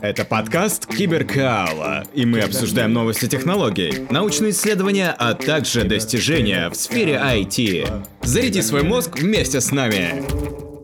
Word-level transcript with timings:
Это 0.00 0.24
подкаст 0.24 0.86
Киберкаала, 0.86 2.04
и 2.14 2.24
мы 2.24 2.40
обсуждаем 2.40 2.94
новости 2.94 3.26
технологий, 3.28 4.06
научные 4.08 4.52
исследования, 4.52 5.14
а 5.18 5.34
также 5.34 5.84
достижения 5.84 6.70
в 6.70 6.74
сфере 6.74 7.20
IT. 7.22 8.06
Заряди 8.22 8.62
свой 8.62 8.84
мозг 8.84 9.18
вместе 9.18 9.60
с 9.60 9.72
нами. 9.72 10.24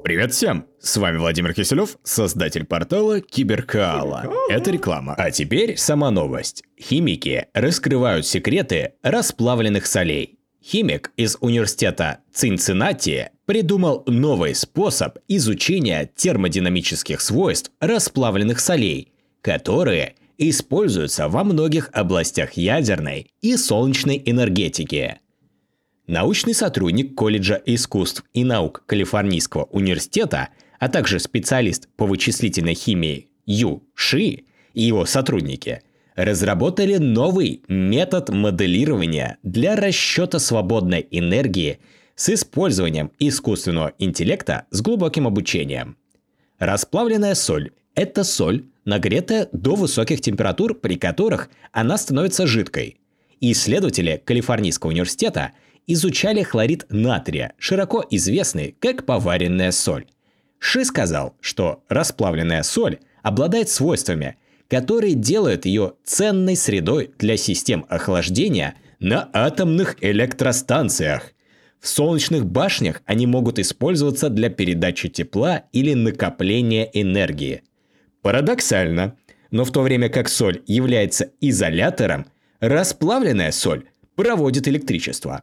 Привет 0.04 0.34
всем! 0.34 0.66
С 0.78 0.98
вами 0.98 1.16
Владимир 1.16 1.54
Киселев, 1.54 1.96
создатель 2.02 2.66
портала 2.66 3.20
Киберкаала. 3.20 4.30
Это 4.50 4.70
реклама. 4.70 5.14
А 5.16 5.30
теперь 5.30 5.79
сама 5.79 6.11
новость. 6.11 6.62
Химики 6.79 7.46
раскрывают 7.54 8.27
секреты 8.27 8.93
расплавленных 9.02 9.86
солей. 9.86 10.38
Химик 10.64 11.10
из 11.16 11.36
университета 11.40 12.18
Цинциннати 12.32 13.30
придумал 13.46 14.04
новый 14.06 14.54
способ 14.54 15.18
изучения 15.26 16.08
термодинамических 16.14 17.20
свойств 17.20 17.72
расплавленных 17.80 18.61
солей, 18.61 19.12
которые 19.40 20.14
используются 20.38 21.29
во 21.29 21.43
многих 21.43 21.90
областях 21.93 22.53
ядерной 22.53 23.32
и 23.40 23.56
солнечной 23.56 24.22
энергетики. 24.25 25.18
Научный 26.06 26.54
сотрудник 26.54 27.17
колледжа 27.17 27.61
искусств 27.67 28.25
и 28.32 28.44
наук 28.44 28.84
Калифорнийского 28.86 29.64
университета, 29.64 30.50
а 30.79 30.89
также 30.89 31.18
специалист 31.18 31.89
по 31.96 32.06
вычислительной 32.06 32.75
химии 32.75 33.31
Ю 33.47 33.83
Ши 33.94 34.44
и 34.75 34.83
его 34.83 35.06
сотрудники– 35.06 35.83
разработали 36.14 36.97
новый 36.97 37.62
метод 37.69 38.28
моделирования 38.28 39.39
для 39.42 39.77
расчета 39.77 40.39
свободной 40.39 41.06
энергии 41.11 41.78
с 42.14 42.28
использованием 42.28 43.11
искусственного 43.19 43.92
интеллекта 43.98 44.67
с 44.70 44.80
глубоким 44.83 45.27
обучением. 45.27 45.97
Расплавленная 46.58 47.34
соль– 47.34 47.70
это 47.94 48.25
соль, 48.25 48.67
нагретая 48.84 49.48
до 49.53 49.75
высоких 49.75 50.20
температур, 50.20 50.75
при 50.75 50.97
которых 50.97 51.48
она 51.72 51.97
становится 51.97 52.47
жидкой. 52.47 52.98
Исследователи 53.41 54.22
Калифорнийского 54.25 54.91
университета 54.91 55.53
изучали 55.87 56.42
хлорид 56.42 56.87
натрия, 56.91 57.55
широко 57.59 58.05
известный 58.11 58.77
как 58.78 59.05
поваренная 59.05 59.72
соль. 59.72 60.06
Ши 60.59 60.84
сказал, 60.84 61.34
что 61.41 61.83
расплавленная 61.89 62.62
соль 62.62 63.00
обладает 63.22 63.69
свойствами, 63.69 64.37
которые 64.73 65.12
делают 65.12 65.67
ее 65.67 65.97
ценной 66.03 66.56
средой 66.56 67.11
для 67.19 67.37
систем 67.37 67.84
охлаждения 67.91 68.77
на 69.01 69.28
атомных 69.34 69.97
электростанциях. 70.01 71.33
В 71.78 71.89
солнечных 71.89 72.47
башнях 72.47 73.03
они 73.05 73.27
могут 73.27 73.59
использоваться 73.59 74.31
для 74.31 74.48
передачи 74.48 75.11
тепла 75.11 75.65
или 75.73 75.93
накопления 75.93 76.89
энергии. 76.95 77.65
Парадоксально, 78.23 79.15
но 79.50 79.67
в 79.67 79.73
то 79.73 79.83
время 79.83 80.09
как 80.09 80.31
соль 80.31 80.62
является 80.67 81.33
изолятором, 81.43 82.25
расплавленная 82.61 83.53
соль 83.53 83.84
проводит 84.17 84.69
электричество. 84.69 85.43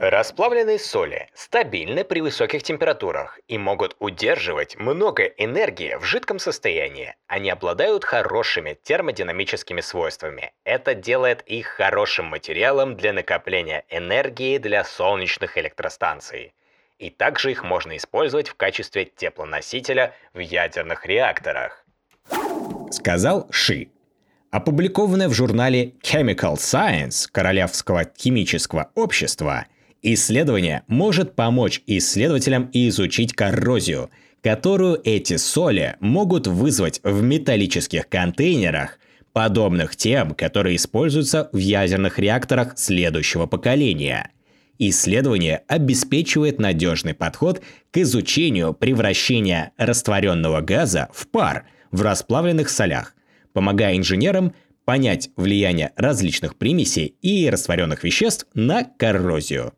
Расплавленные 0.00 0.78
соли 0.78 1.28
стабильны 1.34 2.04
при 2.04 2.22
высоких 2.22 2.62
температурах 2.62 3.38
и 3.48 3.58
могут 3.58 3.96
удерживать 3.98 4.78
много 4.78 5.24
энергии 5.24 5.94
в 6.00 6.04
жидком 6.04 6.38
состоянии. 6.38 7.14
Они 7.26 7.50
обладают 7.50 8.06
хорошими 8.06 8.78
термодинамическими 8.82 9.82
свойствами. 9.82 10.52
Это 10.64 10.94
делает 10.94 11.42
их 11.42 11.66
хорошим 11.66 12.24
материалом 12.24 12.96
для 12.96 13.12
накопления 13.12 13.84
энергии 13.90 14.56
для 14.56 14.84
солнечных 14.84 15.58
электростанций. 15.58 16.54
И 16.98 17.10
также 17.10 17.50
их 17.50 17.62
можно 17.62 17.94
использовать 17.98 18.48
в 18.48 18.54
качестве 18.54 19.04
теплоносителя 19.04 20.14
в 20.32 20.38
ядерных 20.38 21.04
реакторах. 21.04 21.84
Сказал 22.90 23.48
Ши. 23.50 23.90
Опубликованное 24.50 25.28
в 25.28 25.34
журнале 25.34 25.90
Chemical 26.02 26.54
Science 26.54 27.28
Королевского 27.30 28.06
химического 28.16 28.90
общества– 28.94 29.66
Исследование 30.02 30.82
может 30.86 31.34
помочь 31.34 31.82
исследователям 31.86 32.70
изучить 32.72 33.34
коррозию, 33.34 34.10
которую 34.42 34.98
эти 35.04 35.36
соли 35.36 35.96
могут 36.00 36.46
вызвать 36.46 37.00
в 37.02 37.22
металлических 37.22 38.08
контейнерах, 38.08 38.98
подобных 39.34 39.96
тем, 39.96 40.34
которые 40.34 40.76
используются 40.76 41.50
в 41.52 41.58
ядерных 41.58 42.18
реакторах 42.18 42.78
следующего 42.78 43.44
поколения. 43.44 44.30
Исследование 44.78 45.62
обеспечивает 45.68 46.58
надежный 46.58 47.12
подход 47.12 47.60
к 47.90 47.98
изучению 47.98 48.72
превращения 48.72 49.72
растворенного 49.76 50.62
газа 50.62 51.10
в 51.12 51.26
пар 51.26 51.66
в 51.90 52.00
расплавленных 52.00 52.70
солях, 52.70 53.14
помогая 53.52 53.98
инженерам 53.98 54.54
понять 54.86 55.28
влияние 55.36 55.92
различных 55.96 56.56
примесей 56.56 57.14
и 57.20 57.50
растворенных 57.50 58.02
веществ 58.02 58.46
на 58.54 58.84
коррозию. 58.84 59.74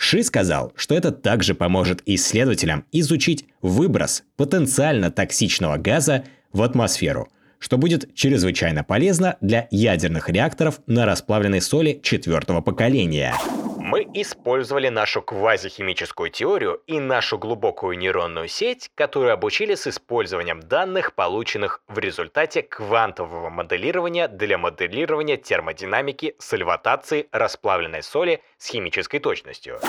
Ши 0.00 0.22
сказал, 0.22 0.72
что 0.76 0.94
это 0.94 1.10
также 1.10 1.56
поможет 1.56 2.02
исследователям 2.06 2.84
изучить 2.92 3.46
выброс 3.62 4.22
потенциально 4.36 5.10
токсичного 5.10 5.76
газа 5.76 6.22
в 6.52 6.62
атмосферу, 6.62 7.28
что 7.58 7.78
будет 7.78 8.14
чрезвычайно 8.14 8.84
полезно 8.84 9.36
для 9.40 9.66
ядерных 9.72 10.30
реакторов 10.30 10.80
на 10.86 11.04
расплавленной 11.04 11.60
соли 11.60 11.98
четвертого 12.00 12.60
поколения. 12.60 13.34
Мы 13.90 14.06
использовали 14.12 14.90
нашу 14.90 15.22
квазихимическую 15.22 16.28
теорию 16.28 16.82
и 16.86 17.00
нашу 17.00 17.38
глубокую 17.38 17.96
нейронную 17.96 18.46
сеть, 18.46 18.90
которую 18.94 19.32
обучили 19.32 19.76
с 19.76 19.86
использованием 19.86 20.60
данных, 20.60 21.14
полученных 21.14 21.80
в 21.88 21.98
результате 21.98 22.60
квантового 22.62 23.48
моделирования 23.48 24.28
для 24.28 24.58
моделирования 24.58 25.38
термодинамики 25.38 26.34
сальватации 26.38 27.28
расплавленной 27.32 28.02
соли 28.02 28.42
с 28.58 28.66
химической 28.66 29.20
точностью. 29.20 29.80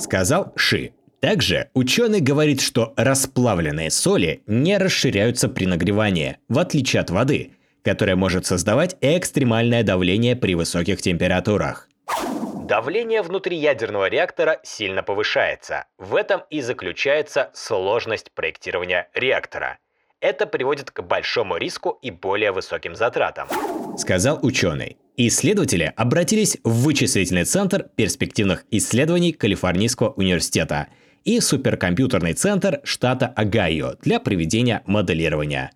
Сказал 0.00 0.52
Ши. 0.56 0.92
Также 1.20 1.70
ученый 1.74 2.20
говорит, 2.20 2.60
что 2.60 2.92
расплавленные 2.96 3.92
соли 3.92 4.42
не 4.48 4.78
расширяются 4.78 5.48
при 5.48 5.66
нагревании, 5.66 6.38
в 6.48 6.58
отличие 6.58 7.02
от 7.02 7.10
воды, 7.10 7.52
которая 7.84 8.16
может 8.16 8.46
создавать 8.46 8.96
экстремальное 9.00 9.84
давление 9.84 10.34
при 10.34 10.56
высоких 10.56 11.00
температурах. 11.00 11.88
Давление 12.64 13.20
внутри 13.20 13.58
ядерного 13.58 14.08
реактора 14.08 14.58
сильно 14.62 15.02
повышается. 15.02 15.84
В 15.98 16.14
этом 16.14 16.44
и 16.48 16.62
заключается 16.62 17.50
сложность 17.52 18.32
проектирования 18.32 19.10
реактора. 19.12 19.76
Это 20.18 20.46
приводит 20.46 20.90
к 20.90 21.02
большому 21.02 21.58
риску 21.58 21.98
и 22.00 22.10
более 22.10 22.52
высоким 22.52 22.94
затратам. 22.94 23.48
Сказал 23.98 24.38
ученый. 24.40 24.96
Исследователи 25.18 25.92
обратились 25.94 26.56
в 26.64 26.84
вычислительный 26.84 27.44
центр 27.44 27.86
перспективных 27.96 28.64
исследований 28.70 29.34
Калифорнийского 29.34 30.14
университета 30.16 30.88
и 31.22 31.40
суперкомпьютерный 31.40 32.32
центр 32.32 32.80
штата 32.82 33.26
Огайо 33.26 33.96
для 34.00 34.20
проведения 34.20 34.82
моделирования. 34.86 35.72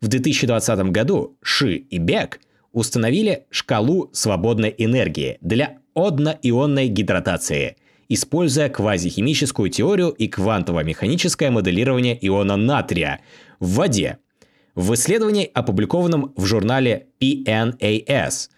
В 0.00 0.08
2020 0.08 0.90
году 0.90 1.36
Ши 1.42 1.74
и 1.74 1.98
Бек 1.98 2.40
установили 2.72 3.46
шкалу 3.50 4.08
свободной 4.14 4.74
энергии 4.78 5.36
для 5.42 5.80
одноионной 5.94 6.88
гидратации, 6.88 7.76
используя 8.08 8.68
квазихимическую 8.68 9.70
теорию 9.70 10.10
и 10.10 10.28
квантово-механическое 10.28 11.50
моделирование 11.50 12.18
иона 12.26 12.56
натрия 12.56 13.20
в 13.60 13.74
воде. 13.74 14.18
В 14.74 14.94
исследовании, 14.94 15.50
опубликованном 15.52 16.32
в 16.36 16.44
журнале 16.46 17.06
PNAS. 17.20 18.50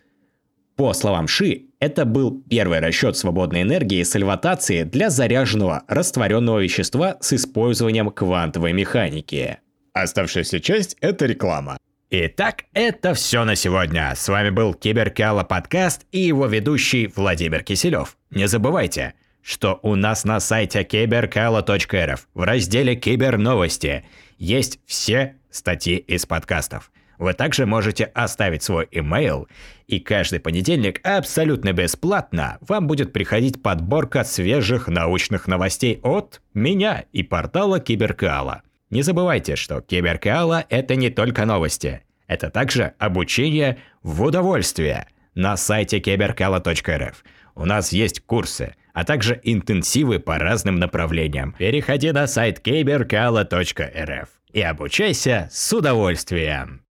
По 0.76 0.92
словам 0.92 1.28
Ши, 1.28 1.66
это 1.78 2.04
был 2.04 2.42
первый 2.48 2.80
расчет 2.80 3.16
свободной 3.16 3.62
энергии 3.62 4.02
сальватации 4.02 4.82
для 4.82 5.10
заряженного 5.10 5.84
растворенного 5.88 6.58
вещества 6.58 7.16
с 7.20 7.32
использованием 7.32 8.10
квантовой 8.10 8.72
механики. 8.72 9.58
Оставшаяся 9.92 10.60
часть– 10.60 10.96
это 11.00 11.26
реклама. 11.26 11.78
Итак, 12.08 12.66
это 12.72 13.14
все 13.14 13.44
на 13.44 13.56
сегодня. 13.56 14.12
С 14.14 14.28
вами 14.28 14.50
был 14.50 14.74
Киберкала 14.74 15.42
подкаст 15.42 16.06
и 16.12 16.20
его 16.20 16.46
ведущий 16.46 17.10
Владимир 17.16 17.64
Киселев. 17.64 18.16
Не 18.30 18.46
забывайте, 18.46 19.14
что 19.42 19.80
у 19.82 19.96
нас 19.96 20.24
на 20.24 20.38
сайте 20.38 20.84
киберкала.рф 20.84 22.28
в 22.32 22.42
разделе 22.42 22.94
«Киберновости» 22.94 24.04
есть 24.38 24.78
все 24.86 25.34
статьи 25.50 25.96
из 25.96 26.26
подкастов. 26.26 26.92
Вы 27.18 27.32
также 27.32 27.66
можете 27.66 28.04
оставить 28.04 28.62
свой 28.62 28.86
имейл, 28.92 29.48
и 29.88 29.98
каждый 29.98 30.38
понедельник 30.38 31.00
абсолютно 31.04 31.72
бесплатно 31.72 32.58
вам 32.60 32.86
будет 32.86 33.12
приходить 33.12 33.62
подборка 33.62 34.22
свежих 34.22 34.86
научных 34.86 35.48
новостей 35.48 35.98
от 36.04 36.40
меня 36.54 37.04
и 37.12 37.24
портала 37.24 37.80
Киберкала. 37.80 38.62
Не 38.90 39.02
забывайте, 39.02 39.56
что 39.56 39.80
Киберкала– 39.80 40.64
это 40.68 40.94
не 40.94 41.10
только 41.10 41.44
новости. 41.44 42.02
Это 42.26 42.50
также 42.50 42.94
обучение 42.98 43.78
в 44.02 44.22
удовольствие 44.22 45.08
на 45.34 45.56
сайте 45.56 46.00
киберкала.рф. 46.00 47.24
У 47.54 47.64
нас 47.64 47.92
есть 47.92 48.20
курсы, 48.20 48.74
а 48.92 49.04
также 49.04 49.40
интенсивы 49.42 50.18
по 50.18 50.38
разным 50.38 50.78
направлениям. 50.78 51.54
Переходи 51.58 52.12
на 52.12 52.26
сайт 52.26 52.60
киберкала.рф 52.60 54.28
и 54.52 54.60
обучайся 54.62 55.48
с 55.52 55.72
удовольствием. 55.72 56.85